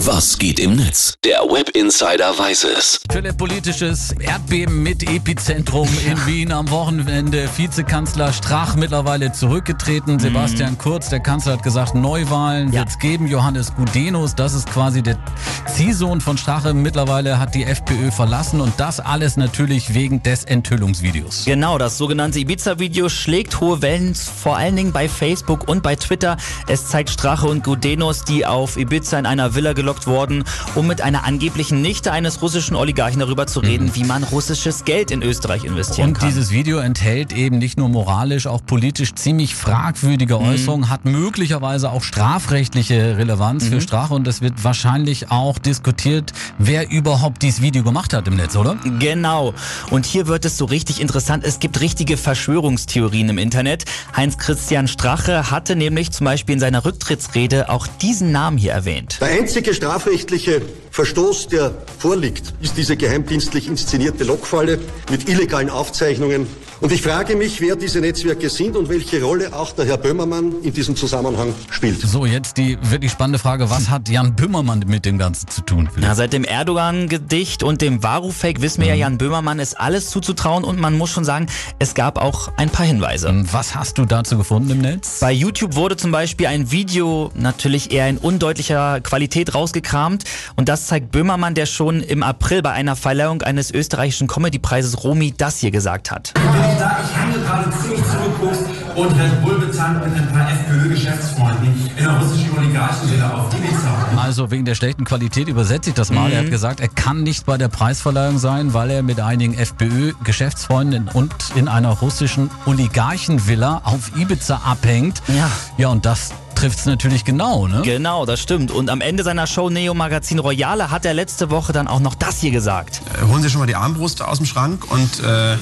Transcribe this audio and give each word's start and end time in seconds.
Was 0.00 0.38
geht 0.38 0.60
im 0.60 0.76
Netz? 0.76 1.14
Der 1.24 1.38
Web 1.50 1.70
Insider 1.70 2.38
weiß 2.38 2.64
es. 2.64 3.00
Philipp, 3.10 3.38
politisches 3.38 4.12
Erdbeben 4.20 4.82
mit 4.82 5.02
Epizentrum 5.08 5.88
in 6.06 6.26
Wien 6.26 6.52
am 6.52 6.70
Wochenende. 6.70 7.48
Vizekanzler 7.56 8.32
Strach 8.34 8.76
mittlerweile 8.76 9.32
zurückgetreten. 9.32 10.18
Sebastian 10.18 10.76
Kurz, 10.76 11.08
der 11.08 11.20
Kanzler, 11.20 11.54
hat 11.54 11.62
gesagt, 11.62 11.94
Neuwahlen 11.94 12.72
Ja. 12.72 12.80
wird 12.80 12.90
es 12.90 12.98
geben. 12.98 13.26
Johannes 13.26 13.74
Gudenus, 13.74 14.34
das 14.34 14.52
ist 14.52 14.70
quasi 14.70 15.02
der 15.02 15.16
Ziehsohn 15.66 16.20
von 16.20 16.36
Strache. 16.36 16.74
Mittlerweile 16.74 17.38
hat 17.38 17.54
die 17.54 17.64
FPÖ 17.64 18.10
verlassen 18.10 18.60
und 18.60 18.74
das 18.78 19.00
alles 19.00 19.38
natürlich 19.38 19.94
wegen 19.94 20.22
des 20.22 20.44
Enthüllungsvideos. 20.44 21.44
Genau, 21.46 21.78
das 21.78 21.96
sogenannte 21.96 22.38
Ibiza-Video 22.38 23.08
schlägt 23.08 23.60
hohe 23.60 23.80
Wellen, 23.80 24.14
vor 24.14 24.56
allen 24.58 24.76
Dingen 24.76 24.92
bei 24.92 25.08
Facebook 25.08 25.68
und 25.68 25.82
bei 25.82 25.96
Twitter. 25.96 26.36
Es 26.68 26.86
zeigt 26.88 27.08
Strache 27.10 27.46
und 27.48 27.64
Gudenus, 27.64 28.24
die 28.24 28.44
auf 28.44 28.76
Ibiza 28.76 29.18
in 29.18 29.24
einer 29.26 29.54
Villa 29.54 29.72
gelockt 29.86 30.08
wurden, 30.08 30.42
um 30.74 30.88
mit 30.88 31.00
einer 31.00 31.24
angeblichen 31.24 31.80
Nichte 31.80 32.10
eines 32.10 32.42
russischen 32.42 32.74
Oligarchen 32.74 33.20
darüber 33.20 33.46
zu 33.46 33.60
reden, 33.60 33.94
wie 33.94 34.02
man 34.02 34.24
russisches 34.24 34.84
Geld 34.84 35.12
in 35.12 35.22
Österreich 35.22 35.62
investieren 35.62 36.08
Und 36.08 36.18
kann. 36.18 36.28
dieses 36.28 36.50
Video 36.50 36.78
enthält 36.78 37.32
eben 37.32 37.58
nicht 37.58 37.78
nur 37.78 37.88
moralisch, 37.88 38.48
auch 38.48 38.60
politisch 38.66 39.14
ziemlich 39.14 39.54
fragwürdige 39.54 40.40
Äußerungen, 40.40 40.90
hat 40.90 41.04
möglicherweise 41.04 41.92
auch 41.92 42.02
strafrechtliche 42.02 43.16
Relevanz 43.16 43.68
für 43.68 43.80
Strache 43.80 44.12
und 44.14 44.26
es 44.26 44.40
wird 44.40 44.64
wahrscheinlich 44.64 45.30
auch 45.30 45.58
diskutiert, 45.58 46.32
wer 46.58 46.90
überhaupt 46.90 47.42
dieses 47.42 47.62
Video 47.62 47.84
gemacht 47.84 48.12
hat 48.12 48.26
im 48.26 48.34
Netz, 48.34 48.56
oder? 48.56 48.76
Genau. 48.98 49.54
Und 49.90 50.04
hier 50.04 50.26
wird 50.26 50.44
es 50.44 50.56
so 50.56 50.64
richtig 50.64 51.00
interessant. 51.00 51.44
Es 51.44 51.60
gibt 51.60 51.80
richtige 51.80 52.16
Verschwörungstheorien 52.16 53.28
im 53.28 53.38
Internet. 53.38 53.84
Heinz-Christian 54.16 54.88
Strache 54.88 55.52
hatte 55.52 55.76
nämlich 55.76 56.10
zum 56.10 56.24
Beispiel 56.24 56.54
in 56.54 56.60
seiner 56.60 56.84
Rücktrittsrede 56.84 57.68
auch 57.68 57.86
diesen 57.86 58.32
Namen 58.32 58.58
hier 58.58 58.72
erwähnt. 58.72 59.18
Der 59.20 59.28
einzige 59.28 59.75
strafrechtliche 59.76 60.62
Verstoß, 60.90 61.48
der 61.48 61.72
vorliegt, 61.98 62.54
ist 62.62 62.76
diese 62.76 62.96
geheimdienstlich 62.96 63.68
inszenierte 63.68 64.24
Lockfalle 64.24 64.78
mit 65.10 65.28
illegalen 65.28 65.68
Aufzeichnungen. 65.68 66.46
Und 66.80 66.92
ich 66.92 67.00
frage 67.00 67.36
mich, 67.36 67.62
wer 67.62 67.74
diese 67.74 68.00
Netzwerke 68.00 68.50
sind 68.50 68.76
und 68.76 68.90
welche 68.90 69.22
Rolle 69.22 69.54
auch 69.54 69.72
der 69.72 69.86
Herr 69.86 69.96
Böhmermann 69.96 70.56
in 70.62 70.74
diesem 70.74 70.94
Zusammenhang 70.94 71.54
spielt. 71.70 72.00
So, 72.00 72.26
jetzt 72.26 72.58
die 72.58 72.76
wirklich 72.82 73.12
spannende 73.12 73.38
Frage, 73.38 73.70
was 73.70 73.88
hat 73.88 74.10
Jan 74.10 74.36
Böhmermann 74.36 74.84
mit 74.86 75.06
dem 75.06 75.16
Ganzen 75.16 75.48
zu 75.48 75.62
tun? 75.62 75.88
Na, 75.96 76.14
seit 76.14 76.34
dem 76.34 76.44
Erdogan-Gedicht 76.44 77.62
und 77.62 77.80
dem 77.80 78.02
Varu-Fake 78.02 78.60
wissen 78.60 78.82
wir 78.82 78.88
ja, 78.88 78.94
Jan 78.94 79.16
Böhmermann 79.16 79.58
ist 79.58 79.80
alles 79.80 80.10
zuzutrauen 80.10 80.64
und 80.64 80.78
man 80.78 80.98
muss 80.98 81.08
schon 81.08 81.24
sagen, 81.24 81.46
es 81.78 81.94
gab 81.94 82.18
auch 82.18 82.52
ein 82.58 82.68
paar 82.68 82.84
Hinweise. 82.84 83.28
Und 83.28 83.52
Was 83.54 83.74
hast 83.74 83.96
du 83.96 84.04
dazu 84.04 84.36
gefunden 84.36 84.70
im 84.70 84.78
Netz? 84.78 85.20
Bei 85.20 85.32
YouTube 85.32 85.76
wurde 85.76 85.96
zum 85.96 86.10
Beispiel 86.10 86.46
ein 86.46 86.70
Video 86.70 87.30
natürlich 87.34 87.90
eher 87.90 88.08
in 88.08 88.18
undeutlicher 88.18 89.00
Qualität 89.00 89.54
rausgekramt 89.66 90.24
und 90.54 90.68
das 90.68 90.86
zeigt 90.86 91.10
Böhmermann, 91.10 91.54
der 91.54 91.66
schon 91.66 92.00
im 92.00 92.22
April 92.22 92.62
bei 92.62 92.70
einer 92.70 92.94
Verleihung 92.94 93.42
eines 93.42 93.72
österreichischen 93.72 94.28
Comedypreises 94.28 95.02
Romy 95.02 95.34
das 95.36 95.58
hier 95.58 95.72
gesagt 95.72 96.10
hat. 96.12 96.32
bin 96.34 96.42
ich 96.44 96.78
da, 96.78 96.98
ich 97.04 97.16
handle 97.16 97.40
gerade 97.42 97.70
ziemlich 97.70 98.04
zurückguckst 98.04 98.62
und 98.94 99.20
Red 99.20 99.42
Bull 99.42 99.58
bezahlt 99.58 100.06
mit 100.06 100.14
ein 100.14 100.32
paar 100.32 100.48
FPÖ-Geschäftsfreunden 100.50 101.90
in 101.96 102.04
der 102.04 102.16
russischen 102.16 102.56
Oligarchenvilla 102.56 103.30
auf 103.32 103.54
Ibiza. 103.54 104.22
Also 104.22 104.50
wegen 104.50 104.64
der 104.64 104.76
schlechten 104.76 105.04
Qualität 105.04 105.48
übersetze 105.48 105.90
ich 105.90 105.96
das 105.96 106.10
mal. 106.10 106.28
Mhm. 106.28 106.34
Er 106.34 106.38
hat 106.42 106.50
gesagt, 106.50 106.80
er 106.80 106.88
kann 106.88 107.22
nicht 107.24 107.44
bei 107.44 107.58
der 107.58 107.68
Preisverleihung 107.68 108.38
sein, 108.38 108.72
weil 108.72 108.90
er 108.90 109.02
mit 109.02 109.20
einigen 109.20 109.54
FPÖ-Geschäftsfreunden 109.54 111.08
und 111.12 111.34
in 111.56 111.68
einer 111.68 111.90
russischen 111.90 112.50
Oligarchenvilla 112.66 113.82
auf 113.84 114.16
Ibiza 114.16 114.62
abhängt. 114.64 115.22
Ja. 115.28 115.50
Ja, 115.76 115.88
und 115.88 116.06
das 116.06 116.32
trifft's 116.56 116.86
natürlich 116.86 117.24
genau, 117.24 117.68
ne? 117.68 117.82
Genau, 117.82 118.26
das 118.26 118.40
stimmt. 118.40 118.70
Und 118.70 118.90
am 118.90 119.00
Ende 119.00 119.22
seiner 119.22 119.46
Show 119.46 119.70
Neo 119.70 119.94
Magazin 119.94 120.38
Royale 120.38 120.90
hat 120.90 121.04
er 121.04 121.14
letzte 121.14 121.50
Woche 121.50 121.72
dann 121.72 121.86
auch 121.86 122.00
noch 122.00 122.14
das 122.14 122.40
hier 122.40 122.50
gesagt. 122.50 123.02
Äh, 123.20 123.26
holen 123.26 123.42
Sie 123.42 123.50
schon 123.50 123.60
mal 123.60 123.66
die 123.66 123.76
Armbrust 123.76 124.22
aus 124.22 124.38
dem 124.38 124.46
Schrank 124.46 124.90
und 124.90 125.20
äh, 125.22 125.56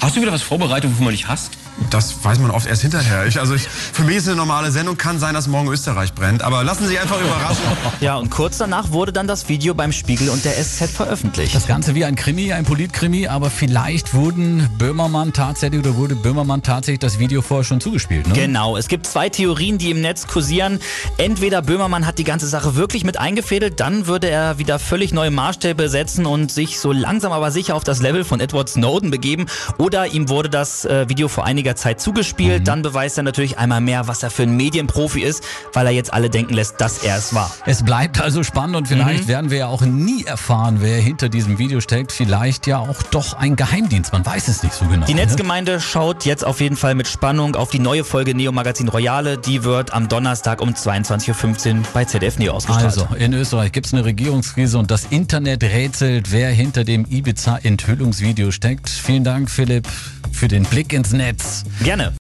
Hast 0.00 0.16
du 0.16 0.22
wieder 0.22 0.32
was 0.32 0.42
vorbereitet, 0.42 0.90
wovon 0.90 1.04
man 1.04 1.12
dich 1.14 1.28
hasst? 1.28 1.52
Das 1.90 2.24
weiß 2.24 2.38
man 2.38 2.50
oft 2.50 2.66
erst 2.66 2.82
hinterher. 2.82 3.26
Ich, 3.26 3.40
also 3.40 3.54
ich, 3.54 3.62
für 3.68 4.04
mich 4.04 4.16
ist 4.16 4.28
eine 4.28 4.36
normale 4.36 4.70
Sendung, 4.70 4.96
kann 4.96 5.18
sein, 5.18 5.34
dass 5.34 5.48
morgen 5.48 5.68
Österreich 5.68 6.12
brennt, 6.12 6.42
aber 6.42 6.62
lassen 6.62 6.84
Sie 6.84 6.90
sich 6.90 7.00
einfach 7.00 7.20
überraschen. 7.20 7.64
Ja, 8.00 8.16
und 8.16 8.30
kurz 8.30 8.58
danach 8.58 8.92
wurde 8.92 9.12
dann 9.12 9.26
das 9.26 9.48
Video 9.48 9.74
beim 9.74 9.92
Spiegel 9.92 10.30
und 10.30 10.44
der 10.44 10.52
SZ 10.52 10.90
veröffentlicht. 10.90 11.54
Das 11.54 11.66
Ganze 11.66 11.94
wie 11.94 12.04
ein 12.04 12.14
Krimi, 12.16 12.52
ein 12.52 12.64
Politkrimi, 12.64 13.26
aber 13.26 13.50
vielleicht 13.50 14.14
wurden 14.14 14.68
Böhmermann 14.78 15.32
tatsächlich 15.32 15.80
oder 15.80 15.96
wurde 15.96 16.14
Böhmermann 16.14 16.62
tatsächlich 16.62 17.00
das 17.00 17.18
Video 17.18 17.42
vorher 17.42 17.64
schon 17.64 17.80
zugespielt, 17.80 18.26
ne? 18.26 18.34
Genau, 18.34 18.76
es 18.76 18.88
gibt 18.88 19.06
zwei 19.06 19.28
Theorien, 19.28 19.78
die 19.78 19.90
im 19.90 20.00
Netz 20.00 20.26
kursieren. 20.26 20.80
Entweder 21.18 21.62
Böhmermann 21.62 22.06
hat 22.06 22.18
die 22.18 22.24
ganze 22.24 22.46
Sache 22.46 22.74
wirklich 22.74 23.04
mit 23.04 23.18
eingefädelt, 23.18 23.80
dann 23.80 24.06
würde 24.06 24.30
er 24.30 24.58
wieder 24.58 24.78
völlig 24.78 25.12
neue 25.12 25.30
Maßstäbe 25.30 25.88
setzen 25.88 26.26
und 26.26 26.50
sich 26.50 26.78
so 26.78 26.92
langsam 26.92 27.32
aber 27.32 27.50
sicher 27.50 27.74
auf 27.74 27.84
das 27.84 28.00
Level 28.00 28.24
von 28.24 28.40
Edward 28.40 28.68
Snowden 28.68 29.10
begeben. 29.10 29.46
Oder 29.78 30.06
ihm 30.06 30.28
wurde 30.28 30.48
das 30.48 30.84
äh, 30.84 31.08
Video 31.08 31.28
vor 31.28 31.44
einiger 31.44 31.69
Zeit 31.76 32.00
zugespielt, 32.00 32.66
dann 32.68 32.82
beweist 32.82 33.16
er 33.18 33.22
natürlich 33.24 33.58
einmal 33.58 33.80
mehr, 33.80 34.08
was 34.08 34.22
er 34.22 34.30
für 34.30 34.42
ein 34.44 34.56
Medienprofi 34.56 35.20
ist, 35.22 35.44
weil 35.72 35.86
er 35.86 35.92
jetzt 35.92 36.12
alle 36.12 36.30
denken 36.30 36.54
lässt, 36.54 36.80
dass 36.80 36.98
er 36.98 37.16
es 37.16 37.34
war. 37.34 37.50
Es 37.66 37.82
bleibt 37.84 38.20
also 38.20 38.42
spannend 38.42 38.76
und 38.76 38.82
Mhm. 38.90 38.94
vielleicht 38.94 39.28
werden 39.28 39.50
wir 39.50 39.58
ja 39.58 39.66
auch 39.66 39.82
nie 39.82 40.24
erfahren, 40.24 40.78
wer 40.80 41.00
hinter 41.00 41.28
diesem 41.28 41.58
Video 41.58 41.80
steckt. 41.80 42.12
Vielleicht 42.12 42.66
ja 42.66 42.78
auch 42.78 43.02
doch 43.10 43.34
ein 43.34 43.56
Geheimdienst, 43.56 44.12
man 44.12 44.24
weiß 44.24 44.48
es 44.48 44.62
nicht 44.62 44.74
so 44.74 44.84
genau. 44.86 45.06
Die 45.06 45.14
ne? 45.14 45.22
Netzgemeinde 45.22 45.80
schaut 45.80 46.24
jetzt 46.24 46.44
auf 46.44 46.60
jeden 46.60 46.76
Fall 46.76 46.94
mit 46.94 47.08
Spannung 47.08 47.56
auf 47.56 47.70
die 47.70 47.78
neue 47.78 48.04
Folge 48.04 48.34
Neo 48.34 48.52
Magazin 48.52 48.88
Royale. 48.88 49.38
Die 49.38 49.64
wird 49.64 49.92
am 49.92 50.08
Donnerstag 50.08 50.60
um 50.60 50.70
22.15 50.70 51.78
Uhr 51.78 51.82
bei 51.92 52.04
ZDF 52.04 52.38
Neo 52.38 52.52
ausgestrahlt. 52.52 52.84
Also, 52.84 53.08
in 53.18 53.32
Österreich 53.32 53.72
gibt 53.72 53.86
es 53.86 53.92
eine 53.94 54.04
Regierungskrise 54.04 54.78
und 54.78 54.90
das 54.90 55.06
Internet 55.10 55.62
rätselt, 55.62 56.32
wer 56.32 56.50
hinter 56.50 56.84
dem 56.84 57.04
Ibiza-Enthüllungsvideo 57.08 58.50
steckt. 58.50 58.88
Vielen 58.88 59.24
Dank, 59.24 59.50
Philipp, 59.50 59.88
für 60.32 60.48
den 60.48 60.64
Blick 60.64 60.92
ins 60.92 61.12
Netz. 61.12 61.64
Gerne. 61.84 62.12